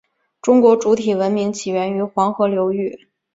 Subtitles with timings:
[0.41, 3.07] 中国主体文明起源于黄河流域。